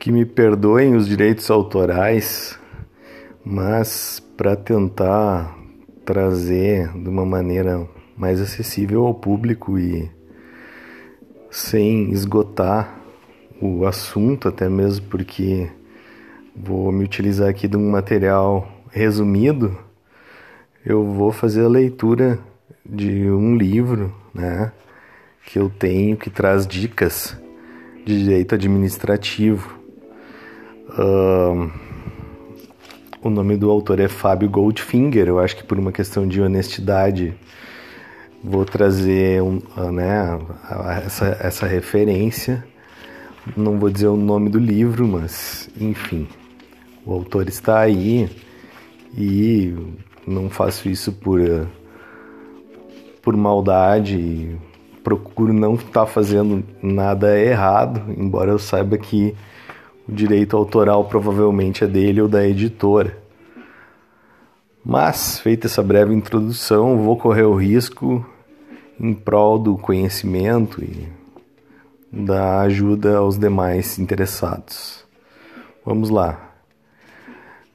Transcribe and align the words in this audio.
que 0.00 0.10
me 0.10 0.24
perdoem 0.24 0.96
os 0.96 1.06
direitos 1.06 1.50
autorais, 1.50 2.58
mas 3.44 4.18
para 4.34 4.56
tentar 4.56 5.54
trazer 6.06 6.88
de 6.94 7.06
uma 7.06 7.26
maneira 7.26 7.86
mais 8.16 8.40
acessível 8.40 9.04
ao 9.04 9.12
público 9.12 9.78
e 9.78 10.10
sem 11.50 12.10
esgotar 12.12 12.98
o 13.60 13.84
assunto, 13.84 14.48
até 14.48 14.70
mesmo 14.70 15.06
porque 15.08 15.70
vou 16.56 16.90
me 16.90 17.04
utilizar 17.04 17.50
aqui 17.50 17.68
de 17.68 17.76
um 17.76 17.90
material 17.90 18.66
resumido, 18.90 19.78
eu 20.84 21.04
vou 21.04 21.30
fazer 21.30 21.66
a 21.66 21.68
leitura 21.68 22.38
de 22.86 23.30
um 23.30 23.54
livro, 23.54 24.14
né, 24.32 24.72
que 25.44 25.58
eu 25.58 25.68
tenho 25.68 26.16
que 26.16 26.30
traz 26.30 26.66
dicas 26.66 27.36
de 28.06 28.24
direito 28.24 28.54
administrativo. 28.54 29.79
O 33.22 33.30
nome 33.30 33.56
do 33.56 33.70
autor 33.70 34.00
é 34.00 34.08
Fábio 34.08 34.48
Goldfinger, 34.48 35.28
eu 35.28 35.38
acho 35.38 35.56
que 35.56 35.62
por 35.62 35.78
uma 35.78 35.92
questão 35.92 36.26
de 36.26 36.40
honestidade 36.40 37.34
vou 38.42 38.64
trazer 38.64 39.42
um, 39.42 39.60
né, 39.92 40.38
essa, 41.04 41.36
essa 41.40 41.66
referência. 41.66 42.64
Não 43.56 43.78
vou 43.78 43.90
dizer 43.90 44.08
o 44.08 44.16
nome 44.16 44.48
do 44.48 44.58
livro, 44.58 45.06
mas 45.06 45.68
enfim, 45.78 46.26
o 47.04 47.12
autor 47.12 47.48
está 47.48 47.78
aí 47.80 48.28
e 49.16 49.74
não 50.26 50.50
faço 50.50 50.88
isso 50.88 51.12
por, 51.12 51.40
por 53.22 53.36
maldade, 53.36 54.58
procuro 55.04 55.52
não 55.52 55.74
estar 55.74 56.06
fazendo 56.06 56.64
nada 56.82 57.38
errado, 57.38 58.02
embora 58.16 58.50
eu 58.50 58.58
saiba 58.58 58.98
que 58.98 59.34
o 60.10 60.12
direito 60.12 60.56
autoral 60.56 61.04
provavelmente 61.04 61.84
é 61.84 61.86
dele 61.86 62.20
ou 62.20 62.28
da 62.28 62.44
editora. 62.46 63.16
Mas, 64.84 65.38
feita 65.38 65.68
essa 65.68 65.82
breve 65.84 66.12
introdução, 66.12 66.98
vou 66.98 67.16
correr 67.16 67.44
o 67.44 67.54
risco 67.54 68.26
em 68.98 69.14
prol 69.14 69.56
do 69.56 69.78
conhecimento 69.78 70.82
e 70.82 71.08
da 72.10 72.62
ajuda 72.62 73.18
aos 73.18 73.38
demais 73.38 74.00
interessados. 74.00 75.04
Vamos 75.86 76.10
lá. 76.10 76.54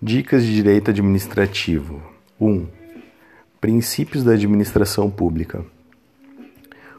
Dicas 0.02 0.44
de 0.44 0.54
direito 0.54 0.92
administrativo. 0.92 2.02
1. 2.40 2.48
Um, 2.48 2.68
princípios 3.62 4.26
da 4.26 4.34
administração 4.34 5.10
pública. 5.10 5.66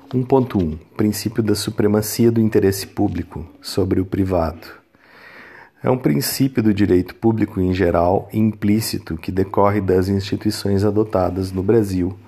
1.1 0.09 0.79
Princípio 0.97 1.43
da 1.43 1.55
supremacia 1.55 2.31
do 2.31 2.41
interesse 2.41 2.87
público 2.87 3.47
sobre 3.61 4.01
o 4.01 4.07
privado. 4.07 4.86
É 5.87 5.91
um 5.91 5.97
princípio 5.97 6.65
do 6.65 6.75
direito 6.75 7.15
público 7.15 7.61
em 7.61 7.73
geral 7.73 8.29
implícito 8.33 9.17
que 9.17 9.31
decorre 9.31 9.81
das 9.81 10.09
instituições 10.09 10.85
adotadas 10.85 11.53
no 11.53 11.63
Brasil, 11.63 12.19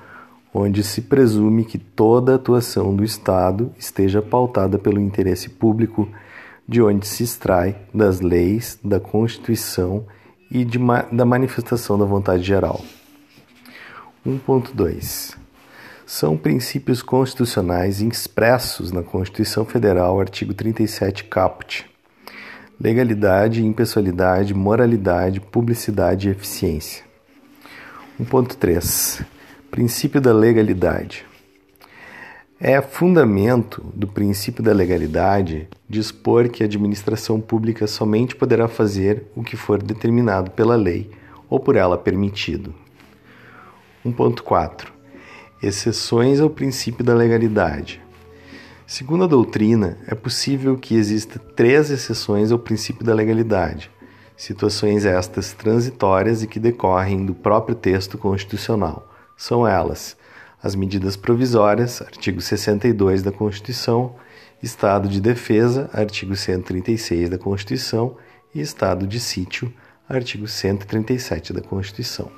onde 0.54 0.84
se 0.84 1.02
presume 1.02 1.64
que 1.64 1.76
toda 1.76 2.36
atuação 2.36 2.94
do 2.94 3.02
Estado 3.02 3.72
esteja 3.76 4.22
pautada 4.22 4.78
pelo 4.78 5.00
interesse 5.00 5.50
público, 5.50 6.08
de 6.68 6.80
onde 6.80 7.04
se 7.04 7.24
extrai 7.24 7.74
das 7.92 8.20
leis, 8.20 8.78
da 8.84 9.00
Constituição 9.00 10.06
e 10.48 10.64
de, 10.64 10.78
da 11.10 11.24
manifestação 11.24 11.98
da 11.98 12.04
vontade 12.04 12.44
geral. 12.44 12.80
1.2 14.24 15.36
são 16.06 16.36
princípios 16.36 17.02
constitucionais 17.02 18.00
expressos 18.00 18.92
na 18.92 19.02
Constituição 19.02 19.64
Federal, 19.64 20.20
artigo 20.20 20.54
37, 20.54 21.24
caput. 21.24 21.97
Legalidade, 22.80 23.64
impessoalidade, 23.64 24.54
moralidade, 24.54 25.40
publicidade 25.40 26.28
e 26.28 26.30
eficiência. 26.30 27.04
1.3. 28.20 29.24
Princípio 29.70 30.20
da 30.20 30.32
legalidade. 30.32 31.26
É 32.60 32.80
fundamento 32.80 33.82
do 33.94 34.06
princípio 34.06 34.62
da 34.62 34.72
legalidade 34.72 35.68
dispor 35.88 36.48
que 36.48 36.62
a 36.62 36.66
administração 36.66 37.40
pública 37.40 37.86
somente 37.86 38.36
poderá 38.36 38.68
fazer 38.68 39.24
o 39.34 39.42
que 39.42 39.56
for 39.56 39.82
determinado 39.82 40.50
pela 40.52 40.76
lei 40.76 41.10
ou 41.48 41.58
por 41.58 41.76
ela 41.76 41.98
permitido. 41.98 42.74
1.4 44.04 44.98
exceções 45.62 46.40
ao 46.40 46.48
princípio 46.48 47.04
da 47.04 47.14
legalidade. 47.14 48.00
Segundo 48.90 49.24
a 49.24 49.26
doutrina, 49.26 49.98
é 50.06 50.14
possível 50.14 50.74
que 50.78 50.94
exista 50.94 51.38
três 51.38 51.90
exceções 51.90 52.50
ao 52.50 52.58
princípio 52.58 53.04
da 53.04 53.12
legalidade, 53.12 53.90
situações 54.34 55.04
estas 55.04 55.52
transitórias 55.52 56.42
e 56.42 56.46
que 56.46 56.58
decorrem 56.58 57.26
do 57.26 57.34
próprio 57.34 57.74
texto 57.74 58.16
constitucional. 58.16 59.06
São 59.36 59.68
elas: 59.68 60.16
as 60.62 60.74
medidas 60.74 61.16
provisórias, 61.16 62.00
artigo 62.00 62.40
62 62.40 63.22
da 63.22 63.30
Constituição, 63.30 64.14
estado 64.62 65.06
de 65.06 65.20
defesa, 65.20 65.90
artigo 65.92 66.34
136 66.34 67.28
da 67.28 67.36
Constituição, 67.36 68.16
e 68.54 68.60
estado 68.62 69.06
de 69.06 69.20
sítio, 69.20 69.70
artigo 70.08 70.48
137 70.48 71.52
da 71.52 71.60
Constituição. 71.60 72.32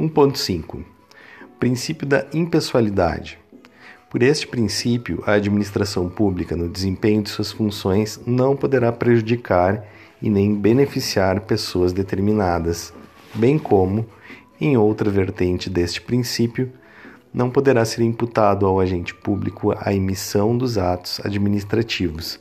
1.5 0.00 0.82
Princípio 1.60 2.06
da 2.06 2.24
impessoalidade. 2.32 3.38
Por 4.08 4.22
este 4.22 4.46
princípio, 4.46 5.22
a 5.26 5.32
administração 5.32 6.08
pública, 6.08 6.56
no 6.56 6.68
desempenho 6.68 7.22
de 7.22 7.30
suas 7.30 7.50
funções, 7.50 8.20
não 8.24 8.56
poderá 8.56 8.92
prejudicar 8.92 9.84
e 10.22 10.30
nem 10.30 10.54
beneficiar 10.54 11.40
pessoas 11.40 11.92
determinadas, 11.92 12.94
bem 13.34 13.58
como, 13.58 14.06
em 14.60 14.76
outra 14.76 15.10
vertente 15.10 15.68
deste 15.68 16.00
princípio, 16.00 16.72
não 17.34 17.50
poderá 17.50 17.84
ser 17.84 18.02
imputado 18.02 18.64
ao 18.64 18.78
agente 18.78 19.12
público 19.12 19.74
a 19.76 19.92
emissão 19.92 20.56
dos 20.56 20.78
atos 20.78 21.20
administrativos, 21.24 22.38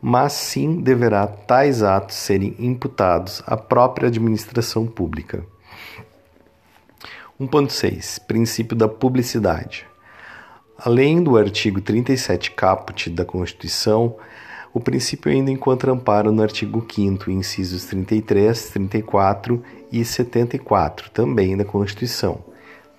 mas 0.00 0.32
sim 0.32 0.80
deverá 0.80 1.26
tais 1.26 1.82
atos 1.82 2.16
serem 2.16 2.54
imputados 2.60 3.42
à 3.44 3.56
própria 3.56 4.06
administração 4.06 4.86
pública. 4.86 5.44
1.6 7.40 8.24
Princípio 8.24 8.76
da 8.76 8.88
publicidade. 8.88 9.84
Além 10.78 11.20
do 11.20 11.36
artigo 11.36 11.80
37 11.80 12.52
caput 12.52 13.10
da 13.10 13.24
Constituição, 13.24 14.14
o 14.72 14.78
princípio 14.78 15.32
ainda 15.32 15.50
encontra 15.50 15.90
amparo 15.90 16.30
no 16.30 16.40
artigo 16.40 16.86
5 16.88 17.30
incisos 17.30 17.84
33, 17.86 18.70
34 18.70 19.60
e 19.90 20.04
74, 20.04 21.10
também 21.10 21.56
da 21.56 21.64
Constituição, 21.64 22.44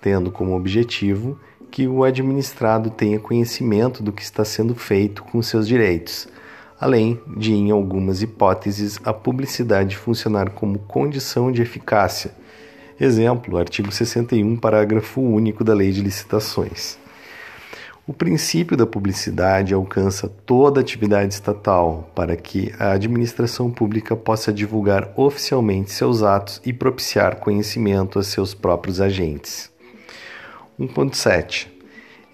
tendo 0.00 0.30
como 0.30 0.54
objetivo 0.54 1.40
que 1.70 1.88
o 1.88 2.04
administrado 2.04 2.90
tenha 2.90 3.18
conhecimento 3.18 4.02
do 4.02 4.12
que 4.12 4.22
está 4.22 4.44
sendo 4.44 4.74
feito 4.74 5.22
com 5.22 5.40
seus 5.40 5.66
direitos, 5.66 6.28
além 6.78 7.18
de, 7.36 7.52
em 7.54 7.70
algumas 7.70 8.20
hipóteses, 8.20 9.00
a 9.04 9.12
publicidade 9.12 9.96
funcionar 9.96 10.50
como 10.50 10.78
condição 10.80 11.50
de 11.50 11.62
eficácia 11.62 12.32
Exemplo, 13.02 13.56
artigo 13.56 13.90
61, 13.90 14.58
parágrafo 14.58 15.22
único 15.22 15.64
da 15.64 15.72
Lei 15.72 15.90
de 15.90 16.02
Licitações. 16.02 16.98
O 18.10 18.12
princípio 18.12 18.76
da 18.76 18.84
publicidade 18.84 19.72
alcança 19.72 20.28
toda 20.28 20.80
atividade 20.80 21.32
estatal 21.32 22.10
para 22.12 22.34
que 22.34 22.74
a 22.76 22.90
administração 22.90 23.70
pública 23.70 24.16
possa 24.16 24.52
divulgar 24.52 25.12
oficialmente 25.14 25.92
seus 25.92 26.20
atos 26.20 26.60
e 26.66 26.72
propiciar 26.72 27.36
conhecimento 27.36 28.18
a 28.18 28.24
seus 28.24 28.52
próprios 28.52 29.00
agentes. 29.00 29.70
1.7 30.76 31.68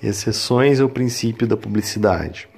Exceções 0.03 0.81
ao 0.81 0.89
princípio 0.89 1.47
da 1.47 1.59
publicidade. 1.59 2.49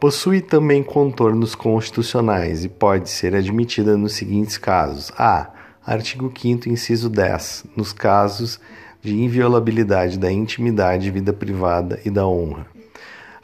Possui 0.00 0.40
também 0.40 0.82
contornos 0.82 1.54
constitucionais 1.54 2.64
e 2.64 2.68
pode 2.68 3.10
ser 3.10 3.32
admitida 3.36 3.96
nos 3.96 4.14
seguintes 4.14 4.58
casos: 4.58 5.12
a 5.16 5.52
Artigo 5.86 6.32
5 6.36 6.68
inciso 6.68 7.08
10, 7.08 7.66
nos 7.76 7.92
casos 7.92 8.58
de 9.02 9.20
inviolabilidade 9.20 10.16
da 10.16 10.30
intimidade, 10.30 11.10
vida 11.10 11.32
privada 11.32 12.00
e 12.04 12.10
da 12.10 12.24
honra. 12.24 12.68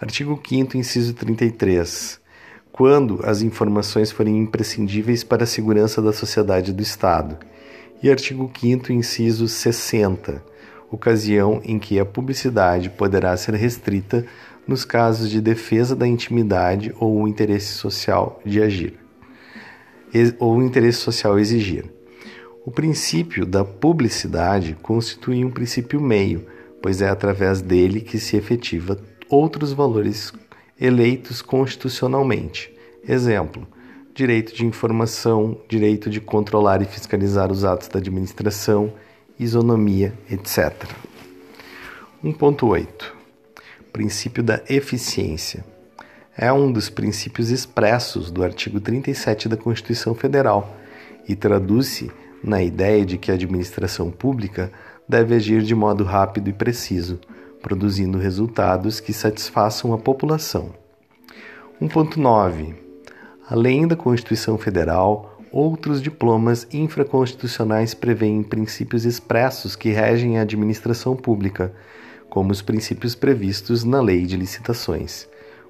Artigo 0.00 0.40
5 0.48 0.76
inciso 0.76 1.12
33, 1.14 2.20
quando 2.70 3.20
as 3.24 3.42
informações 3.42 4.12
forem 4.12 4.38
imprescindíveis 4.38 5.24
para 5.24 5.42
a 5.42 5.46
segurança 5.46 6.00
da 6.00 6.12
sociedade 6.12 6.72
do 6.72 6.80
Estado. 6.80 7.36
E 8.00 8.08
artigo 8.08 8.48
5 8.56 8.92
inciso 8.92 9.48
60, 9.48 10.40
ocasião 10.88 11.60
em 11.64 11.76
que 11.76 11.98
a 11.98 12.04
publicidade 12.04 12.88
poderá 12.88 13.36
ser 13.36 13.54
restrita 13.54 14.24
nos 14.64 14.84
casos 14.84 15.28
de 15.28 15.40
defesa 15.40 15.96
da 15.96 16.06
intimidade 16.06 16.94
ou 17.00 17.22
o 17.22 17.26
interesse 17.26 17.72
social 17.72 18.40
de 18.44 18.62
agir, 18.62 18.94
ou 20.38 20.58
o 20.58 20.62
interesse 20.62 20.98
social 20.98 21.36
exigir. 21.36 21.97
O 22.68 22.70
princípio 22.70 23.46
da 23.46 23.64
publicidade 23.64 24.76
constitui 24.82 25.42
um 25.42 25.50
princípio 25.50 25.98
meio, 25.98 26.44
pois 26.82 27.00
é 27.00 27.08
através 27.08 27.62
dele 27.62 28.02
que 28.02 28.18
se 28.18 28.36
efetiva 28.36 29.00
outros 29.26 29.72
valores 29.72 30.34
eleitos 30.78 31.40
constitucionalmente. 31.40 32.70
Exemplo: 33.08 33.66
direito 34.14 34.54
de 34.54 34.66
informação, 34.66 35.58
direito 35.66 36.10
de 36.10 36.20
controlar 36.20 36.82
e 36.82 36.84
fiscalizar 36.84 37.50
os 37.50 37.64
atos 37.64 37.88
da 37.88 38.00
administração, 38.00 38.92
isonomia, 39.40 40.12
etc. 40.30 40.74
1.8 42.22 42.86
Princípio 43.90 44.42
da 44.42 44.60
eficiência. 44.68 45.64
É 46.36 46.52
um 46.52 46.70
dos 46.70 46.90
princípios 46.90 47.48
expressos 47.48 48.30
do 48.30 48.44
artigo 48.44 48.78
37 48.78 49.48
da 49.48 49.56
Constituição 49.56 50.14
Federal 50.14 50.76
e 51.26 51.34
traduz-se 51.34 52.12
na 52.42 52.62
ideia 52.62 53.04
de 53.04 53.18
que 53.18 53.30
a 53.30 53.34
administração 53.34 54.10
pública 54.10 54.70
deve 55.08 55.34
agir 55.34 55.62
de 55.62 55.74
modo 55.74 56.04
rápido 56.04 56.48
e 56.50 56.52
preciso, 56.52 57.18
produzindo 57.62 58.18
resultados 58.18 59.00
que 59.00 59.12
satisfaçam 59.12 59.92
a 59.92 59.98
população. 59.98 60.72
1.9. 61.80 62.74
Além 63.48 63.86
da 63.86 63.96
Constituição 63.96 64.58
Federal, 64.58 65.38
outros 65.50 66.02
diplomas 66.02 66.66
infraconstitucionais 66.72 67.94
prevêem 67.94 68.42
princípios 68.42 69.04
expressos 69.04 69.74
que 69.74 69.90
regem 69.90 70.38
a 70.38 70.42
administração 70.42 71.16
pública, 71.16 71.72
como 72.28 72.52
os 72.52 72.60
princípios 72.60 73.14
previstos 73.14 73.84
na 73.84 74.00
Lei 74.00 74.26
de 74.26 74.36
Licitações, 74.36 75.26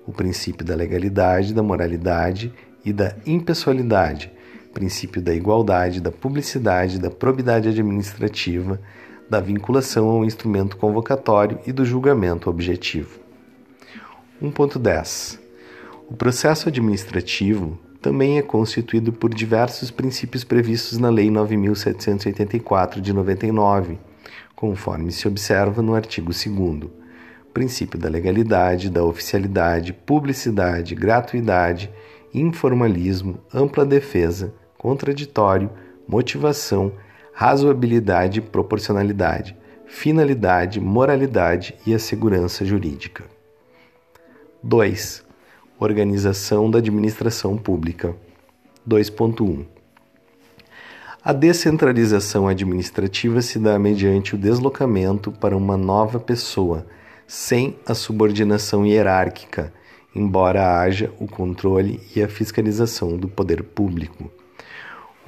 o 0.06 0.12
princípio 0.12 0.66
da 0.66 0.74
legalidade, 0.74 1.54
da 1.54 1.62
moralidade 1.62 2.52
e 2.84 2.92
da 2.92 3.14
impessoalidade, 3.26 4.32
princípio 4.78 5.20
da 5.20 5.34
igualdade, 5.34 6.00
da 6.00 6.12
publicidade, 6.12 7.00
da 7.00 7.10
probidade 7.10 7.68
administrativa, 7.68 8.80
da 9.28 9.40
vinculação 9.40 10.08
ao 10.08 10.24
instrumento 10.24 10.76
convocatório 10.76 11.58
e 11.66 11.72
do 11.72 11.84
julgamento 11.84 12.48
objetivo. 12.48 13.18
1.10. 14.40 15.40
O 16.08 16.14
processo 16.14 16.68
administrativo 16.68 17.76
também 18.00 18.38
é 18.38 18.42
constituído 18.42 19.12
por 19.12 19.34
diversos 19.34 19.90
princípios 19.90 20.44
previstos 20.44 20.96
na 20.96 21.10
Lei 21.10 21.28
9784 21.28 23.00
de 23.00 23.12
99, 23.12 23.98
conforme 24.54 25.10
se 25.10 25.26
observa 25.26 25.82
no 25.82 25.96
artigo 25.96 26.30
2 26.30 26.88
princípio 27.52 27.98
da 27.98 28.08
legalidade, 28.08 28.88
da 28.88 29.02
oficialidade, 29.02 29.92
publicidade, 29.92 30.94
gratuidade, 30.94 31.90
informalismo, 32.32 33.40
ampla 33.52 33.84
defesa, 33.84 34.54
contraditório, 34.78 35.68
motivação, 36.06 36.92
razoabilidade 37.32 38.40
proporcionalidade, 38.40 39.56
finalidade, 39.86 40.80
moralidade 40.80 41.74
e 41.84 41.92
a 41.92 41.98
segurança 41.98 42.64
jurídica. 42.64 43.24
2. 44.62 45.24
Organização 45.80 46.70
da 46.70 46.78
administração 46.78 47.56
pública. 47.56 48.14
2.1 48.88 49.66
A 51.22 51.32
descentralização 51.32 52.48
administrativa 52.48 53.42
se 53.42 53.58
dá 53.58 53.78
mediante 53.78 54.34
o 54.34 54.38
deslocamento 54.38 55.30
para 55.30 55.56
uma 55.56 55.76
nova 55.76 56.18
pessoa, 56.18 56.86
sem 57.26 57.78
a 57.86 57.94
subordinação 57.94 58.86
hierárquica, 58.86 59.72
embora 60.14 60.80
haja 60.80 61.12
o 61.20 61.26
controle 61.26 62.00
e 62.16 62.22
a 62.22 62.28
fiscalização 62.28 63.16
do 63.16 63.28
poder 63.28 63.62
público. 63.62 64.30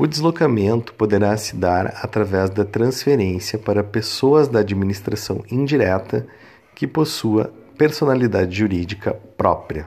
O 0.01 0.07
deslocamento 0.07 0.95
poderá 0.95 1.37
se 1.37 1.55
dar 1.55 1.89
através 2.03 2.49
da 2.49 2.65
transferência 2.65 3.59
para 3.59 3.85
pessoas 3.85 4.49
da 4.49 4.61
administração 4.61 5.45
indireta 5.51 6.27
que 6.75 6.87
possua 6.87 7.53
personalidade 7.77 8.57
jurídica 8.57 9.13
própria. 9.37 9.87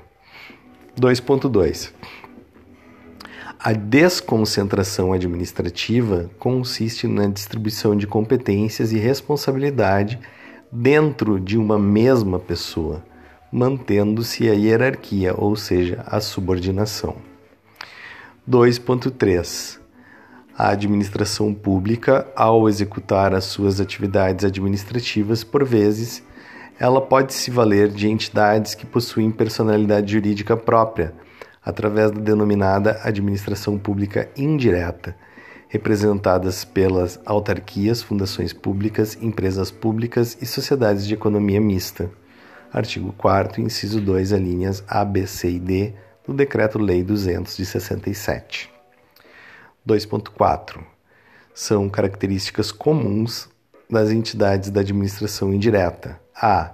2.2 0.95 1.94
A 3.60 3.74
desconcentração 3.74 5.13
administrativa 5.13 6.30
consiste 6.38 7.07
na 7.07 7.25
distribuição 7.25 7.95
de 7.95 8.06
competências 8.06 8.92
e 8.92 9.00
responsabilidade 9.00 10.19
dentro 10.71 11.39
de 11.39 11.57
uma 11.57 11.80
mesma 11.80 12.38
pessoa, 12.38 13.04
mantendo-se 13.51 14.48
a 14.48 14.54
hierarquia, 14.54 15.33
ou 15.36 15.56
seja, 15.56 16.04
a 16.06 16.19
subordinação. 16.19 17.16
2.3 18.48 19.81
a 20.58 20.70
administração 20.70 21.54
pública, 21.54 22.28
ao 22.36 22.70
executar 22.70 23.34
as 23.34 23.46
suas 23.46 23.80
atividades 23.80 24.46
administrativas, 24.46 25.44
por 25.44 25.66
vezes, 25.66 26.24
ela 26.80 27.02
pode 27.02 27.34
se 27.34 27.50
valer 27.50 27.90
de 27.90 28.08
entidades 28.08 28.76
que 28.76 28.86
possuem 28.86 29.32
personalidade 29.32 30.14
jurídica 30.14 30.56
própria, 30.56 31.14
através 31.64 32.12
da 32.12 32.20
denominada 32.20 33.00
administração 33.04 33.78
pública 33.78 34.30
indireta, 34.38 35.16
representadas 35.70 36.64
pelas 36.64 37.20
autarquias, 37.26 38.04
fundações 38.04 38.54
públicas, 38.54 39.18
empresas 39.22 39.72
públicas 39.72 40.38
e 40.40 40.46
sociedades 40.46 41.08
de 41.08 41.14
economia 41.14 41.60
mista. 41.60 42.12
Artigo 42.72 43.14
4 43.18 43.62
inciso 43.62 44.02
2, 44.02 44.34
alíneas 44.34 44.84
A, 44.88 45.04
B, 45.06 45.26
C 45.26 45.52
e 45.52 45.60
D 45.60 45.94
do 46.28 46.34
Decreto-Lei 46.34 47.04
200 47.04 47.56
de 47.56 47.66
67. 47.66 48.73
2.4 49.85 50.80
são 51.53 51.89
características 51.89 52.71
comuns 52.71 53.50
das 53.89 54.12
entidades 54.12 54.69
da 54.69 54.80
administração 54.80 55.53
indireta. 55.53 56.19
A. 56.35 56.71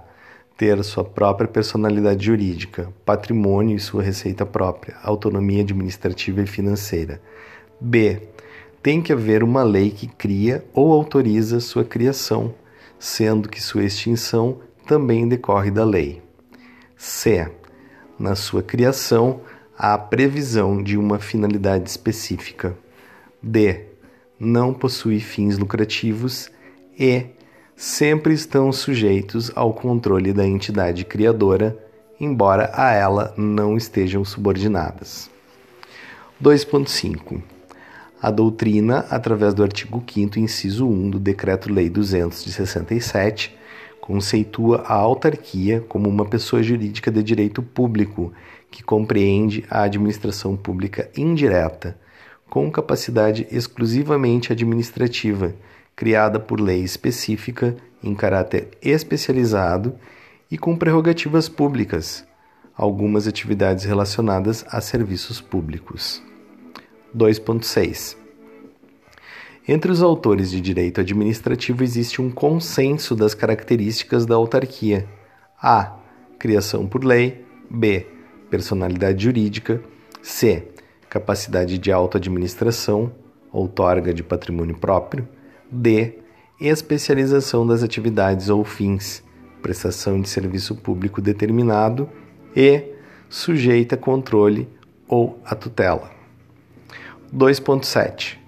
Ter 0.56 0.82
sua 0.84 1.04
própria 1.04 1.48
personalidade 1.48 2.26
jurídica, 2.26 2.92
patrimônio 3.04 3.76
e 3.76 3.80
sua 3.80 4.02
receita 4.02 4.46
própria, 4.46 4.96
autonomia 5.02 5.62
administrativa 5.62 6.42
e 6.42 6.46
financeira. 6.46 7.20
B. 7.80 8.28
Tem 8.82 9.02
que 9.02 9.12
haver 9.12 9.42
uma 9.42 9.62
lei 9.62 9.90
que 9.90 10.06
cria 10.06 10.64
ou 10.72 10.92
autoriza 10.92 11.60
sua 11.60 11.84
criação, 11.84 12.54
sendo 12.98 13.48
que 13.48 13.60
sua 13.60 13.84
extinção 13.84 14.60
também 14.86 15.28
decorre 15.28 15.70
da 15.70 15.84
lei. 15.84 16.22
C. 16.96 17.50
Na 18.18 18.34
sua 18.34 18.62
criação, 18.62 19.40
há 19.76 19.96
previsão 19.98 20.82
de 20.82 20.96
uma 20.96 21.18
finalidade 21.18 21.88
específica. 21.88 22.76
D. 23.42 23.86
Não 24.38 24.74
possui 24.74 25.20
fins 25.20 25.56
lucrativos 25.56 26.50
e 26.98 27.26
sempre 27.74 28.34
estão 28.34 28.70
sujeitos 28.70 29.50
ao 29.54 29.72
controle 29.72 30.32
da 30.32 30.46
entidade 30.46 31.04
criadora, 31.04 31.78
embora 32.20 32.70
a 32.74 32.92
ela 32.92 33.32
não 33.36 33.76
estejam 33.76 34.24
subordinadas. 34.24 35.30
2.5. 36.42 37.40
A 38.20 38.30
doutrina, 38.30 39.06
através 39.08 39.54
do 39.54 39.62
artigo 39.62 40.04
5 40.06 40.38
inciso 40.38 40.86
1 40.86 41.10
do 41.10 41.18
Decreto-Lei 41.18 41.88
200 41.88 42.44
de 42.44 42.52
67, 42.52 43.56
conceitua 44.00 44.82
a 44.86 44.94
autarquia 44.94 45.80
como 45.88 46.08
uma 46.08 46.26
pessoa 46.26 46.62
jurídica 46.62 47.10
de 47.10 47.22
direito 47.22 47.62
público 47.62 48.32
que 48.70 48.82
compreende 48.82 49.64
a 49.70 49.82
administração 49.82 50.54
pública 50.56 51.10
indireta 51.16 51.96
com 52.50 52.68
capacidade 52.68 53.46
exclusivamente 53.48 54.52
administrativa, 54.52 55.54
criada 55.94 56.40
por 56.40 56.60
lei 56.60 56.82
específica 56.82 57.76
em 58.02 58.12
caráter 58.12 58.70
especializado 58.82 59.94
e 60.50 60.58
com 60.58 60.76
prerrogativas 60.76 61.48
públicas, 61.48 62.26
algumas 62.76 63.28
atividades 63.28 63.84
relacionadas 63.84 64.64
a 64.68 64.80
serviços 64.80 65.40
públicos. 65.40 66.20
2.6 67.16 68.16
Entre 69.68 69.92
os 69.92 70.02
autores 70.02 70.50
de 70.50 70.60
direito 70.60 71.00
administrativo 71.00 71.84
existe 71.84 72.20
um 72.20 72.32
consenso 72.32 73.14
das 73.14 73.32
características 73.32 74.26
da 74.26 74.34
autarquia: 74.34 75.06
a. 75.62 75.96
criação 76.36 76.88
por 76.88 77.04
lei, 77.04 77.44
b. 77.70 78.06
personalidade 78.50 79.22
jurídica, 79.22 79.80
c 80.20 80.79
capacidade 81.10 81.76
de 81.76 81.90
autoadministração, 81.90 83.10
outorga 83.52 84.14
de 84.14 84.22
patrimônio 84.22 84.78
próprio, 84.78 85.28
D. 85.70 86.20
Especialização 86.60 87.66
das 87.66 87.82
atividades 87.82 88.48
ou 88.48 88.64
fins, 88.64 89.24
prestação 89.60 90.20
de 90.20 90.28
serviço 90.28 90.76
público 90.76 91.20
determinado 91.20 92.08
e 92.54 92.84
sujeita 93.28 93.96
a 93.96 93.98
controle 93.98 94.68
ou 95.08 95.40
a 95.44 95.54
tutela. 95.54 96.10
2.7. 97.34 98.38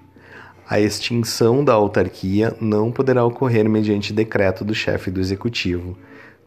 A 0.68 0.78
extinção 0.78 1.64
da 1.64 1.72
autarquia 1.72 2.56
não 2.60 2.92
poderá 2.92 3.24
ocorrer 3.24 3.68
mediante 3.68 4.12
decreto 4.12 4.64
do 4.64 4.74
chefe 4.74 5.10
do 5.10 5.20
executivo. 5.20 5.96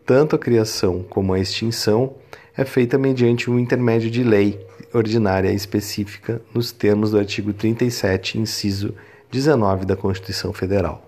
Tanto 0.05 0.35
a 0.35 0.39
criação 0.39 1.03
como 1.09 1.33
a 1.33 1.39
extinção 1.39 2.15
é 2.57 2.63
feita 2.63 2.97
mediante 2.97 3.49
um 3.49 3.59
intermédio 3.59 4.09
de 4.09 4.23
lei 4.23 4.65
ordinária 4.93 5.51
específica 5.51 6.41
nos 6.53 6.71
termos 6.71 7.11
do 7.11 7.19
artigo 7.19 7.51
37, 7.51 8.39
inciso 8.39 8.93
19 9.29 9.85
da 9.85 9.95
Constituição 9.95 10.53
Federal. 10.53 11.05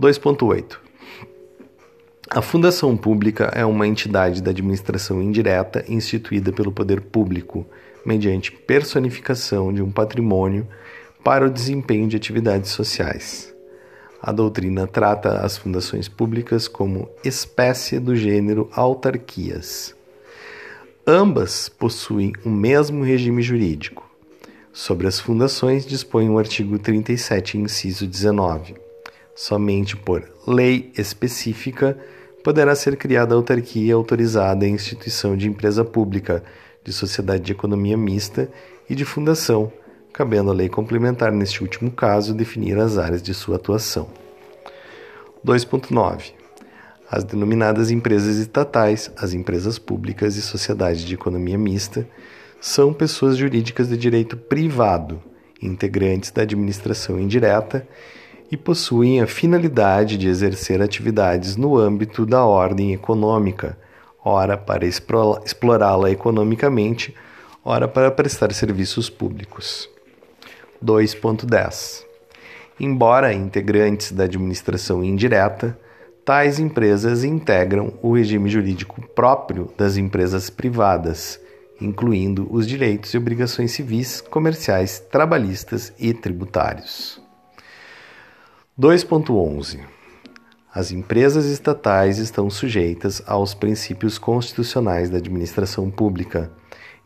2.8. 0.00 0.78
A 2.28 2.42
fundação 2.42 2.96
pública 2.96 3.52
é 3.54 3.64
uma 3.64 3.86
entidade 3.86 4.42
da 4.42 4.50
administração 4.50 5.22
indireta 5.22 5.84
instituída 5.86 6.50
pelo 6.50 6.72
poder 6.72 7.02
público, 7.02 7.64
mediante 8.04 8.50
personificação 8.50 9.72
de 9.72 9.82
um 9.82 9.92
patrimônio 9.92 10.66
para 11.22 11.46
o 11.46 11.50
desempenho 11.50 12.08
de 12.08 12.16
atividades 12.16 12.70
sociais. 12.70 13.54
A 14.20 14.32
doutrina 14.32 14.86
trata 14.86 15.40
as 15.40 15.56
fundações 15.56 16.08
públicas 16.08 16.66
como 16.66 17.08
espécie 17.24 18.00
do 18.00 18.16
gênero 18.16 18.68
autarquias. 18.72 19.94
Ambas 21.06 21.68
possuem 21.68 22.32
o 22.44 22.48
mesmo 22.48 23.02
regime 23.02 23.42
jurídico. 23.42 24.08
Sobre 24.72 25.08
as 25.08 25.18
fundações 25.18 25.84
dispõe 25.84 26.30
o 26.30 26.38
artigo 26.38 26.78
37, 26.78 27.58
inciso 27.58 28.06
19. 28.06 28.76
Somente 29.34 29.96
por 29.96 30.22
lei 30.46 30.92
específica 30.96 31.98
poderá 32.44 32.76
ser 32.76 32.96
criada 32.96 33.34
autarquia 33.34 33.96
autorizada 33.96 34.64
em 34.64 34.74
instituição 34.74 35.36
de 35.36 35.48
empresa 35.48 35.84
pública, 35.84 36.44
de 36.84 36.92
sociedade 36.92 37.42
de 37.42 37.50
economia 37.50 37.96
mista 37.96 38.48
e 38.88 38.94
de 38.94 39.04
fundação, 39.04 39.72
cabendo 40.12 40.52
à 40.52 40.54
lei 40.54 40.68
complementar, 40.68 41.32
neste 41.32 41.64
último 41.64 41.90
caso, 41.90 42.32
definir 42.32 42.78
as 42.78 42.96
áreas 42.96 43.20
de 43.20 43.34
sua 43.34 43.56
atuação. 43.56 44.08
2.9. 45.44 46.41
As 47.12 47.24
denominadas 47.24 47.90
empresas 47.90 48.38
estatais, 48.38 49.12
as 49.18 49.34
empresas 49.34 49.78
públicas 49.78 50.34
e 50.36 50.40
sociedades 50.40 51.02
de 51.02 51.12
economia 51.12 51.58
mista 51.58 52.08
são 52.58 52.90
pessoas 52.90 53.36
jurídicas 53.36 53.90
de 53.90 53.98
direito 53.98 54.34
privado, 54.34 55.22
integrantes 55.60 56.30
da 56.30 56.40
administração 56.40 57.20
indireta 57.20 57.86
e 58.50 58.56
possuem 58.56 59.20
a 59.20 59.26
finalidade 59.26 60.16
de 60.16 60.26
exercer 60.26 60.80
atividades 60.80 61.54
no 61.54 61.76
âmbito 61.76 62.24
da 62.24 62.46
ordem 62.46 62.94
econômica, 62.94 63.76
ora 64.24 64.56
para 64.56 64.86
explorá-la 64.86 66.10
economicamente, 66.10 67.14
ora 67.62 67.86
para 67.86 68.10
prestar 68.10 68.54
serviços 68.54 69.10
públicos. 69.10 69.86
2.10 70.82 72.06
Embora 72.80 73.34
integrantes 73.34 74.12
da 74.12 74.24
administração 74.24 75.04
indireta, 75.04 75.78
tais 76.24 76.60
empresas 76.60 77.24
integram 77.24 77.94
o 78.00 78.14
regime 78.14 78.48
jurídico 78.48 79.02
próprio 79.08 79.70
das 79.76 79.96
empresas 79.96 80.48
privadas, 80.48 81.40
incluindo 81.80 82.46
os 82.50 82.66
direitos 82.66 83.12
e 83.12 83.18
obrigações 83.18 83.72
civis, 83.72 84.20
comerciais, 84.20 85.00
trabalhistas 85.00 85.92
e 85.98 86.14
tributários. 86.14 87.20
2.11 88.78 89.80
As 90.72 90.92
empresas 90.92 91.46
estatais 91.46 92.18
estão 92.18 92.48
sujeitas 92.48 93.20
aos 93.26 93.52
princípios 93.52 94.16
constitucionais 94.16 95.10
da 95.10 95.18
administração 95.18 95.90
pública, 95.90 96.52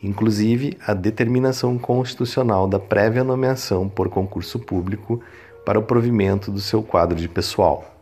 inclusive 0.02 0.76
a 0.86 0.92
determinação 0.92 1.78
constitucional 1.78 2.68
da 2.68 2.78
prévia 2.78 3.24
nomeação 3.24 3.88
por 3.88 4.10
concurso 4.10 4.58
público 4.58 5.22
para 5.64 5.78
o 5.78 5.82
provimento 5.82 6.50
do 6.50 6.60
seu 6.60 6.82
quadro 6.82 7.16
de 7.16 7.28
pessoal. 7.28 7.95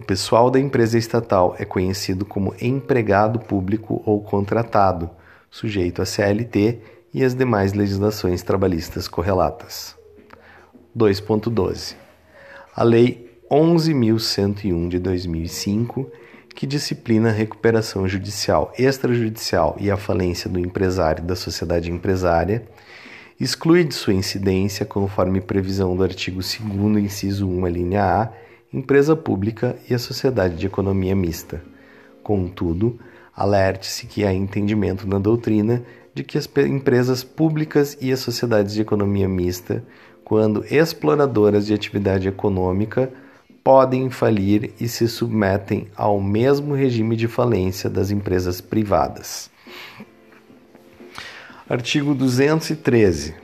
O 0.00 0.04
pessoal 0.04 0.50
da 0.50 0.58
empresa 0.58 0.96
estatal 0.96 1.54
é 1.58 1.64
conhecido 1.64 2.24
como 2.24 2.54
empregado 2.60 3.38
público 3.38 4.02
ou 4.06 4.22
contratado, 4.22 5.10
sujeito 5.50 6.00
a 6.00 6.06
CLT 6.06 6.78
e 7.12 7.24
as 7.24 7.34
demais 7.34 7.72
legislações 7.72 8.42
trabalhistas 8.42 9.08
correlatas. 9.08 9.96
2.12 10.96 12.08
a 12.78 12.84
Lei 12.84 13.28
11.101 13.50 14.88
de 14.88 15.00
2005, 15.00 16.08
que 16.54 16.64
disciplina 16.64 17.30
a 17.30 17.32
recuperação 17.32 18.06
judicial 18.06 18.72
extrajudicial 18.78 19.76
e 19.80 19.90
a 19.90 19.96
falência 19.96 20.48
do 20.48 20.60
empresário 20.60 21.24
e 21.24 21.26
da 21.26 21.34
sociedade 21.34 21.90
empresária, 21.90 22.62
exclui 23.40 23.82
de 23.82 23.94
sua 23.94 24.14
incidência, 24.14 24.86
conforme 24.86 25.40
previsão 25.40 25.96
do 25.96 26.04
artigo 26.04 26.38
2, 26.38 27.04
inciso 27.04 27.48
1, 27.48 27.64
a 27.64 27.68
linha 27.68 28.04
A, 28.04 28.32
empresa 28.72 29.16
pública 29.16 29.76
e 29.88 29.94
a 29.94 29.98
sociedade 29.98 30.56
de 30.56 30.66
economia 30.66 31.16
mista. 31.16 31.62
Contudo, 32.22 32.98
alerte-se 33.34 34.06
que 34.06 34.24
há 34.24 34.32
entendimento 34.32 35.06
na 35.06 35.18
doutrina 35.18 35.82
de 36.14 36.22
que 36.22 36.36
as 36.36 36.48
empresas 36.66 37.24
públicas 37.24 37.96
e 38.00 38.12
as 38.12 38.20
sociedades 38.20 38.74
de 38.74 38.82
economia 38.82 39.28
mista 39.28 39.82
quando 40.24 40.64
exploradoras 40.70 41.66
de 41.66 41.72
atividade 41.72 42.28
econômica 42.28 43.10
podem 43.64 44.10
falir 44.10 44.72
e 44.78 44.86
se 44.86 45.08
submetem 45.08 45.88
ao 45.96 46.20
mesmo 46.20 46.74
regime 46.74 47.16
de 47.16 47.28
falência 47.28 47.88
das 47.88 48.10
empresas 48.10 48.60
privadas. 48.60 49.50
Artigo 51.68 52.14
213. 52.14 53.34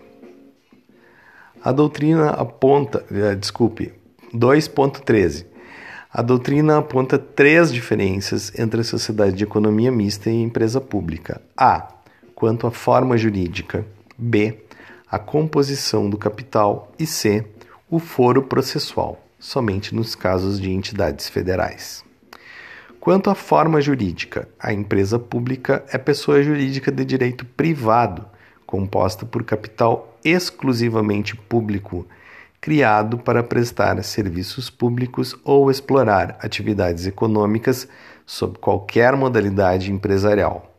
A 1.63 1.73
doutrina 1.73 2.31
aponta, 2.31 3.05
eh, 3.11 3.35
desculpe, 3.35 3.93
2.13. 4.35 5.47
A 6.13 6.23
doutrina 6.23 6.79
aponta 6.79 7.19
três 7.19 7.73
diferenças 7.73 8.53
entre 8.59 8.81
a 8.81 8.85
sociedade 8.85 9.37
de 9.37 9.45
economia 9.45 9.93
mista 9.93 10.31
e 10.31 10.33
a 10.33 10.43
empresa 10.43 10.81
pública. 10.81 11.41
A. 11.57 11.89
Quanto 12.35 12.67
à 12.67 12.71
forma 12.71 13.17
jurídica. 13.17 13.85
B 14.17 14.65
a 15.15 15.19
composição 15.21 16.11
do 16.11 16.19
capital 16.19 16.93
e 16.99 17.07
C, 17.07 17.47
o 17.89 18.01
foro 18.01 18.43
processual, 18.43 19.25
somente 19.39 19.95
nos 19.95 20.17
casos 20.17 20.61
de 20.61 20.73
entidades 20.73 21.29
federais. 21.29 22.05
Quanto 22.99 23.31
à 23.31 23.35
forma 23.37 23.81
jurídica, 23.81 24.49
a 24.59 24.73
empresa 24.73 25.17
pública 25.17 25.85
é 25.93 25.99
pessoa 25.99 26.43
jurídica 26.43 26.91
de 26.91 27.05
direito 27.05 27.47
privado, 27.47 28.27
composta 28.67 29.25
por 29.25 29.45
capital 29.45 30.19
exclusivamente 30.25 31.37
público, 31.37 32.05
criado 32.65 33.19
para 33.19 33.43
prestar 33.43 34.03
serviços 34.03 34.71
públicos 34.71 35.37
ou 35.45 35.71
explorar 35.71 36.39
atividades 36.41 37.07
econômicas 37.07 37.87
sob 38.25 38.57
qualquer 38.57 39.15
modalidade 39.15 39.93
empresarial. 39.93 40.75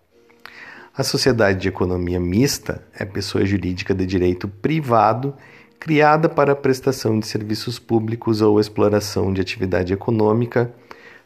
A 0.98 1.04
sociedade 1.04 1.60
de 1.60 1.68
economia 1.68 2.20
mista 2.20 2.82
é 2.98 3.06
pessoa 3.06 3.46
jurídica 3.46 3.94
de 3.94 4.04
direito 4.04 4.48
privado 4.48 5.36
criada 5.80 6.28
para 6.28 6.56
prestação 6.56 7.20
de 7.20 7.28
serviços 7.28 7.78
públicos 7.78 8.42
ou 8.42 8.60
exploração 8.60 9.32
de 9.32 9.40
atividade 9.40 9.94
econômica, 9.94 10.74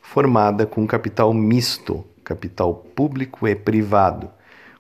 formada 0.02 0.66
com 0.66 0.86
capital 0.86 1.34
misto, 1.34 2.04
capital 2.22 2.74
público 2.74 3.48
e 3.48 3.56
privado, 3.56 4.30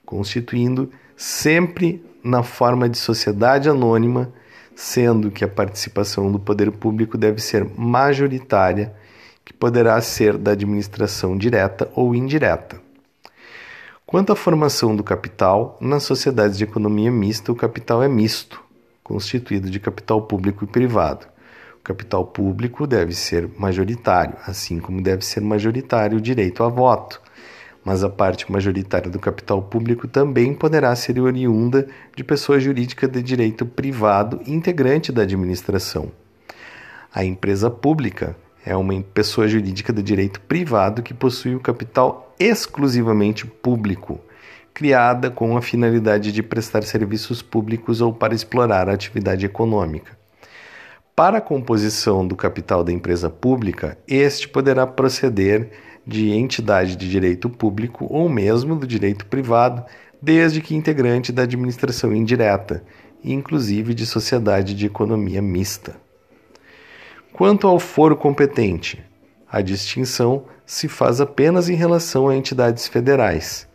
constituindo 0.06 0.92
sempre 1.16 2.04
na 2.22 2.44
forma 2.44 2.90
de 2.90 2.98
sociedade 2.98 3.70
anônima, 3.70 4.34
sendo 4.80 5.30
que 5.30 5.44
a 5.44 5.48
participação 5.48 6.32
do 6.32 6.40
poder 6.40 6.72
público 6.72 7.18
deve 7.18 7.42
ser 7.42 7.66
majoritária, 7.78 8.96
que 9.44 9.52
poderá 9.52 10.00
ser 10.00 10.38
da 10.38 10.52
administração 10.52 11.38
direta 11.38 11.92
ou 11.94 12.16
indireta. 12.16 12.82
Quanto 14.06 14.32
à 14.32 14.38
formação 14.38 14.96
do 14.96 15.04
capital, 15.04 15.78
nas 15.82 16.04
sociedades 16.04 16.58
de 16.58 16.64
economia 16.64 17.12
mista, 17.12 17.52
o 17.52 17.56
capital 17.56 18.02
é 18.02 18.08
misto, 18.08 18.64
constituído 19.04 19.70
de 19.70 19.82
capital 19.82 20.22
público 20.22 20.64
e 20.64 20.68
privado. 20.68 21.28
O 21.78 21.84
capital 21.84 22.26
público 22.26 22.88
deve 22.88 23.14
ser 23.14 23.50
majoritário, 23.58 24.38
assim 24.48 24.80
como 24.80 25.04
deve 25.04 25.26
ser 25.26 25.42
majoritário 25.42 26.20
o 26.20 26.22
direito 26.22 26.64
a 26.64 26.70
voto. 26.70 27.22
Mas 27.84 28.04
a 28.04 28.10
parte 28.10 28.52
majoritária 28.52 29.10
do 29.10 29.20
capital 29.20 29.62
público 29.62 30.08
também 30.08 30.54
poderá 30.54 30.96
ser 30.96 31.20
oriunda 31.20 31.88
de 32.16 32.24
pessoa 32.24 32.60
jurídica 32.60 33.08
de 33.08 33.24
direito 33.24 33.66
privado 33.66 34.42
integrante 34.46 35.12
da 35.12 35.22
administração. 35.24 36.12
A 37.14 37.24
empresa 37.24 37.70
pública 37.70 38.36
é 38.66 38.76
uma 38.76 39.02
pessoa 39.02 39.48
jurídica 39.48 39.94
de 39.94 40.04
direito 40.04 40.42
privado 40.42 41.02
que 41.02 41.14
possui 41.14 41.56
o 41.56 41.60
capital 41.60 42.36
exclusivamente 42.40 43.48
público, 43.48 44.20
criada 44.74 45.32
com 45.32 45.58
a 45.58 45.62
finalidade 45.62 46.32
de 46.32 46.44
prestar 46.44 46.84
serviços 46.84 47.42
públicos 47.42 48.02
ou 48.02 48.14
para 48.14 48.36
explorar 48.36 48.90
a 48.90 48.94
atividade 48.94 49.46
econômica. 49.46 50.18
Para 51.16 51.40
a 51.40 51.42
composição 51.42 52.26
do 52.26 52.36
capital 52.36 52.84
da 52.84 52.94
empresa 52.94 53.30
pública, 53.30 53.98
este 54.08 54.48
poderá 54.48 54.88
proceder 54.88 55.70
de 56.10 56.32
entidade 56.32 56.96
de 56.96 57.10
direito 57.10 57.50
público 57.50 58.08
ou 58.10 58.28
mesmo 58.28 58.76
do 58.76 58.88
direito 58.88 59.28
privado, 59.28 59.86
desde 60.20 60.60
que 60.60 60.76
integrante 60.76 61.32
da 61.32 61.44
administração 61.44 62.14
indireta, 62.14 62.84
inclusive 63.24 63.94
de 63.94 64.06
sociedade 64.06 64.74
de 64.74 64.88
economia 64.88 65.42
mista. 65.42 65.96
Quanto 67.32 67.68
ao 67.68 67.80
foro 67.80 68.18
competente, 68.18 69.02
a 69.50 69.62
distinção 69.62 70.46
se 70.66 70.88
faz 70.88 71.22
apenas 71.22 71.70
em 71.70 71.76
relação 71.76 72.28
a 72.28 72.36
entidades 72.36 72.88
federais. 72.88 73.68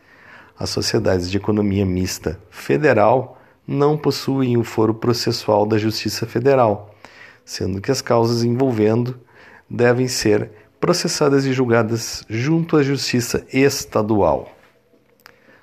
As 0.59 0.71
sociedades 0.71 1.31
de 1.31 1.37
economia 1.37 1.87
mista 1.87 2.39
federal 2.51 3.41
não 3.67 3.97
possuem 3.97 4.57
o 4.57 4.65
foro 4.65 4.95
processual 4.95 5.67
da 5.67 5.79
Justiça 5.79 6.27
Federal, 6.27 6.95
sendo 7.45 7.81
que 7.81 7.91
as 7.91 8.03
causas 8.03 8.45
envolvendo 8.45 9.19
devem 9.69 10.07
ser 10.07 10.51
processadas 10.81 11.45
e 11.47 11.53
julgadas 11.53 12.25
junto 12.29 12.77
à 12.77 12.83
Justiça 12.83 13.47
Estadual. 13.53 14.51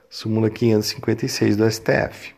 Súmula 0.10 0.50
556 0.50 1.56
do 1.56 1.70
STF. 1.70 2.34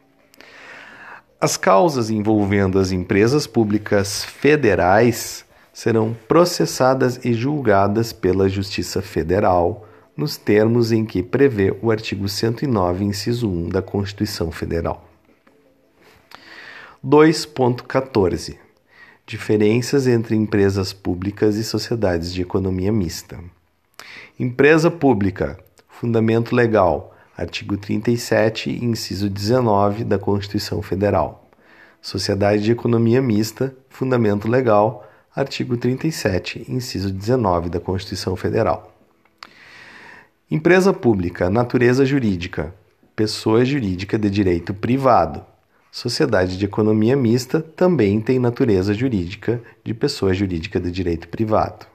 As 1.39 1.58
causas 1.58 2.10
envolvendo 2.10 2.80
as 2.80 2.92
empresas 2.92 3.48
públicas 3.48 4.24
federais 4.24 5.44
serão 5.74 6.15
processadas 6.27 7.20
e 7.25 7.34
julgadas 7.34 8.13
pela 8.13 8.48
Justiça 8.48 9.01
Federal 9.01 9.88
nos 10.15 10.38
termos 10.38 10.92
em 10.92 11.03
que 11.06 11.24
prevê 11.24 11.75
o 11.82 11.89
artigo 11.89 12.30
109, 12.30 13.03
inciso 13.03 13.50
1 13.50 13.70
da 13.70 13.82
Constituição 13.82 14.51
Federal. 14.51 15.10
2.14 17.03 18.62
Diferenças 19.25 20.06
entre 20.06 20.36
empresas 20.36 20.92
públicas 20.92 21.56
e 21.56 21.63
sociedades 21.63 22.34
de 22.34 22.42
economia 22.42 22.92
mista. 22.92 23.39
Empresa 24.38 24.92
pública, 24.92 25.58
fundamento 25.88 26.53
legal, 26.53 27.15
artigo 27.38 27.77
37, 27.77 28.70
inciso 28.84 29.30
19 29.30 30.03
da 30.03 30.20
Constituição 30.20 30.82
Federal. 30.82 31.50
Sociedade 32.01 32.62
de 32.63 32.74
economia 32.74 33.22
mista, 33.22 33.74
fundamento 33.89 34.50
legal, 34.50 35.10
artigo 35.34 35.77
37, 35.77 36.65
inciso 36.68 37.10
19 37.10 37.70
da 37.70 37.80
Constituição 37.80 38.36
Federal. 38.36 38.94
Empresa 40.51 40.92
pública, 40.92 41.50
natureza 41.50 42.06
jurídica, 42.06 42.75
pessoa 43.15 43.63
jurídica 43.63 44.20
de 44.20 44.30
direito 44.30 44.74
privado. 44.74 45.46
Sociedade 45.93 46.57
de 46.57 46.65
economia 46.65 47.15
mista 47.15 47.62
também 47.62 48.19
tem 48.19 48.39
natureza 48.39 48.95
jurídica 48.95 49.62
de 49.83 49.93
pessoa 49.93 50.33
jurídica 50.33 50.79
de 50.79 50.89
direito 50.89 51.27
privado. 51.27 51.85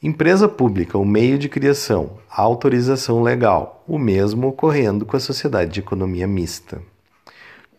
Empresa 0.00 0.46
pública, 0.46 0.96
o 0.96 1.04
meio 1.04 1.36
de 1.36 1.48
criação, 1.48 2.20
autorização 2.30 3.24
legal, 3.24 3.82
o 3.88 3.98
mesmo 3.98 4.46
ocorrendo 4.46 5.04
com 5.04 5.16
a 5.16 5.20
sociedade 5.20 5.72
de 5.72 5.80
economia 5.80 6.28
mista. 6.28 6.80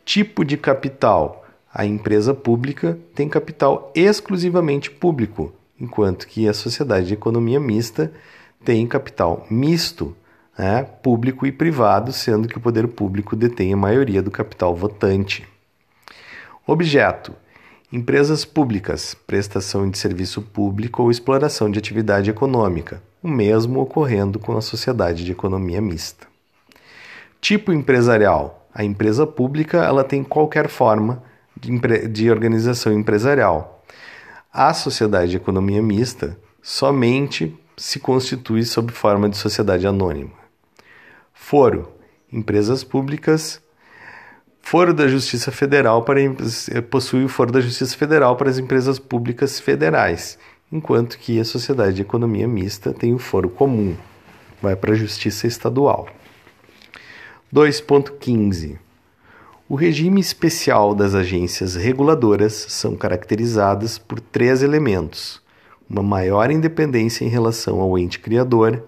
Tipo 0.04 0.44
de 0.44 0.58
capital, 0.58 1.46
a 1.74 1.86
empresa 1.86 2.34
pública 2.34 3.00
tem 3.16 3.30
capital 3.30 3.94
exclusivamente 3.96 4.92
público, 4.92 5.54
enquanto 5.80 6.28
que 6.28 6.50
a 6.50 6.54
sociedade 6.54 7.08
de 7.08 7.14
economia 7.14 7.62
mista 7.62 8.12
tem 8.66 8.86
capital 8.86 9.48
misto, 9.50 10.14
né, 10.60 10.84
público 10.84 11.48
e 11.48 11.54
privado, 11.54 12.12
sendo 12.12 12.46
que 12.46 12.58
o 12.58 12.60
poder 12.60 12.86
público 12.90 13.34
detém 13.34 13.72
a 13.72 13.78
maioria 13.78 14.22
do 14.22 14.30
capital 14.30 14.76
votante. 14.76 15.48
Objeto: 16.68 17.34
empresas 17.94 18.44
públicas, 18.44 19.16
prestação 19.26 19.90
de 19.90 19.98
serviço 19.98 20.42
público 20.42 21.02
ou 21.02 21.10
exploração 21.10 21.72
de 21.72 21.80
atividade 21.80 22.30
econômica, 22.30 23.02
o 23.24 23.30
mesmo 23.30 23.80
ocorrendo 23.80 24.38
com 24.38 24.58
a 24.58 24.62
sociedade 24.62 25.24
de 25.24 25.32
economia 25.32 25.80
mista. 25.80 26.28
Tipo 27.40 27.72
empresarial: 27.72 28.68
a 28.74 28.84
empresa 28.84 29.26
pública 29.26 29.78
ela 29.78 30.04
tem 30.04 30.26
qualquer 30.26 30.68
forma 30.68 31.24
de, 31.56 31.72
de 32.10 32.30
organização 32.30 32.92
empresarial. 32.92 33.82
A 34.52 34.74
sociedade 34.74 35.32
de 35.32 35.38
economia 35.38 35.82
mista 35.82 36.38
somente 36.62 37.58
se 37.78 37.98
constitui 37.98 38.66
sob 38.66 38.92
forma 38.92 39.30
de 39.30 39.38
sociedade 39.38 39.88
anônima. 39.88 40.39
Foro: 41.42 41.88
empresas 42.32 42.84
públicas. 42.84 43.60
Foro 44.62 44.94
da 44.94 45.08
Justiça 45.08 45.52
Federal 45.52 46.04
para 46.04 46.20
possui 46.92 47.24
o 47.24 47.30
foro 47.30 47.52
da 47.52 47.60
Justiça 47.60 47.98
Federal 47.98 48.36
para 48.36 48.52
as 48.52 48.60
empresas 48.60 49.00
públicas 49.00 49.60
federais, 49.60 50.38
enquanto 50.72 51.18
que 51.18 51.40
a 51.40 51.46
sociedade 51.46 51.96
de 51.96 52.02
economia 52.04 52.48
mista 52.48 52.94
tem 52.94 53.16
o 53.16 53.18
foro 53.18 53.50
comum, 53.50 53.96
vai 54.62 54.76
para 54.76 54.92
a 54.92 54.96
Justiça 54.96 55.48
Estadual. 55.48 56.08
2.15 57.52 58.78
o 59.68 59.76
regime 59.76 60.20
especial 60.20 60.96
das 60.96 61.14
agências 61.14 61.76
reguladoras 61.76 62.54
são 62.70 62.96
caracterizadas 62.96 64.00
por 64.00 64.20
três 64.20 64.62
elementos: 64.64 65.42
uma 65.90 66.04
maior 66.04 66.52
independência 66.52 67.24
em 67.24 67.28
relação 67.28 67.80
ao 67.80 67.98
ente 67.98 68.20
criador, 68.20 68.84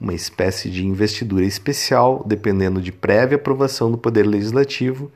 uma 0.00 0.14
espécie 0.14 0.70
de 0.70 0.86
investidura 0.86 1.44
especial, 1.44 2.24
dependendo 2.26 2.80
de 2.80 2.92
prévia 2.92 3.36
aprovação 3.36 3.90
do 3.90 3.98
Poder 3.98 4.24
Legislativo, 4.26 5.10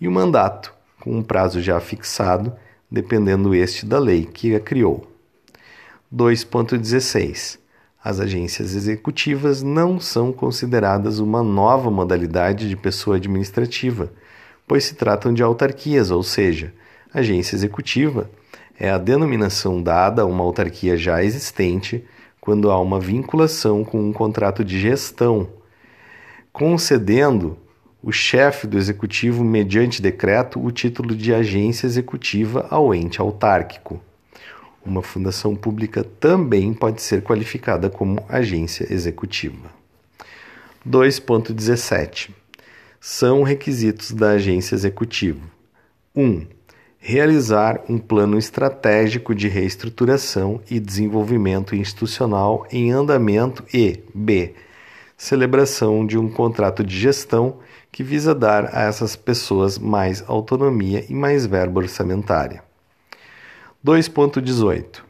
e 0.00 0.08
o 0.08 0.10
um 0.10 0.14
mandato, 0.14 0.72
com 1.00 1.16
um 1.16 1.22
prazo 1.22 1.60
já 1.60 1.78
fixado, 1.80 2.52
dependendo 2.90 3.54
este 3.54 3.86
da 3.86 3.98
lei 3.98 4.24
que 4.24 4.54
a 4.54 4.60
criou. 4.60 5.06
2.16 6.14 7.58
As 8.02 8.20
agências 8.20 8.74
executivas 8.74 9.62
não 9.62 10.00
são 10.00 10.32
consideradas 10.32 11.18
uma 11.18 11.42
nova 11.42 11.90
modalidade 11.90 12.68
de 12.68 12.76
pessoa 12.76 13.16
administrativa 13.16 14.10
pois 14.72 14.84
se 14.84 14.94
tratam 14.94 15.34
de 15.34 15.42
autarquias, 15.42 16.10
ou 16.10 16.22
seja, 16.22 16.72
agência 17.12 17.54
executiva 17.54 18.30
é 18.78 18.90
a 18.90 18.98
denominação 18.98 19.82
dada 19.82 20.22
a 20.22 20.24
uma 20.24 20.42
autarquia 20.42 20.96
já 20.96 21.22
existente 21.22 22.04
quando 22.42 22.72
há 22.72 22.80
uma 22.80 22.98
vinculação 22.98 23.84
com 23.84 24.00
um 24.00 24.12
contrato 24.12 24.64
de 24.64 24.80
gestão, 24.80 25.48
concedendo 26.52 27.56
o 28.02 28.10
chefe 28.10 28.66
do 28.66 28.76
executivo, 28.76 29.44
mediante 29.44 30.02
decreto, 30.02 30.60
o 30.60 30.72
título 30.72 31.14
de 31.14 31.32
agência 31.32 31.86
executiva 31.86 32.66
ao 32.68 32.92
ente 32.92 33.20
autárquico. 33.20 34.02
Uma 34.84 35.02
fundação 35.02 35.54
pública 35.54 36.02
também 36.02 36.74
pode 36.74 37.00
ser 37.00 37.22
qualificada 37.22 37.88
como 37.88 38.24
agência 38.28 38.92
executiva. 38.92 39.70
2.17 40.84 42.30
são 43.00 43.44
requisitos 43.44 44.10
da 44.10 44.30
agência 44.30 44.74
executiva. 44.74 45.46
1. 46.12 46.24
Um, 46.24 46.46
realizar 47.04 47.80
um 47.88 47.98
plano 47.98 48.38
estratégico 48.38 49.34
de 49.34 49.48
reestruturação 49.48 50.60
e 50.70 50.78
desenvolvimento 50.78 51.74
institucional 51.74 52.64
em 52.70 52.92
andamento 52.92 53.64
e 53.74 53.98
b. 54.14 54.54
celebração 55.16 56.06
de 56.06 56.16
um 56.16 56.30
contrato 56.30 56.84
de 56.84 56.96
gestão 56.96 57.58
que 57.90 58.04
visa 58.04 58.32
dar 58.32 58.70
a 58.72 58.82
essas 58.82 59.16
pessoas 59.16 59.80
mais 59.80 60.22
autonomia 60.28 61.04
e 61.08 61.12
mais 61.12 61.44
verba 61.44 61.80
orçamentária. 61.80 62.62
2.18 63.84 65.02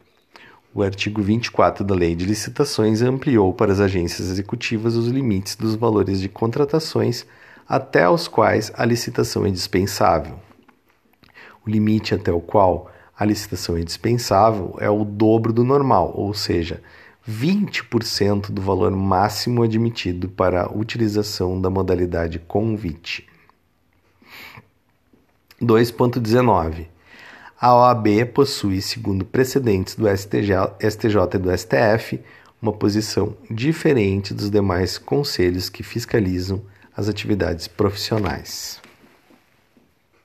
o 0.74 0.83
artigo 0.83 1.20
24 1.20 1.85
da 1.85 1.94
Lei 1.94 2.16
de 2.16 2.24
Licitações 2.24 3.02
ampliou 3.02 3.52
para 3.52 3.70
as 3.70 3.78
agências 3.78 4.31
executivas 4.31 4.96
os 4.96 5.09
limites 5.09 5.55
dos 5.55 5.74
valores 5.74 6.18
de 6.18 6.31
contratações 6.31 7.26
até 7.68 8.09
os 8.09 8.26
quais 8.26 8.72
a 8.74 8.83
licitação 8.87 9.44
é 9.44 9.50
dispensável. 9.50 10.40
O 11.66 11.70
limite 11.70 12.14
até 12.14 12.33
o 12.33 12.40
qual 12.40 12.90
a 13.16 13.25
licitação 13.25 13.77
é 13.77 13.83
dispensável 13.83 14.77
é 14.81 14.90
o 14.90 15.05
dobro 15.05 15.53
do 15.53 15.62
normal, 15.62 16.12
ou 16.16 16.35
seja, 16.35 16.83
20% 17.29 18.51
do 18.51 18.61
valor 18.61 18.90
máximo 18.90 19.62
admitido 19.62 20.29
para 20.29 20.64
a 20.64 20.72
utilização 20.72 21.61
da 21.61 21.70
modalidade 21.70 22.38
convite. 22.40 23.29
2.19. 25.61 26.87
A 27.61 27.77
OAB 27.77 28.09
possui, 28.35 28.81
segundo 28.81 29.25
precedentes 29.25 29.94
do 29.94 30.09
STJ, 30.09 30.75
STJ 30.81 31.16
e 31.35 31.38
do 31.38 31.57
STF, 31.57 32.20
uma 32.61 32.72
posição 32.72 33.37
diferente 33.48 34.35
dos 34.35 34.51
demais 34.51 34.98
conselhos 34.98 35.68
que 35.68 35.85
fiscalizam 35.85 36.61
as 36.96 37.09
atividades 37.09 37.68
profissionais. 37.68 38.82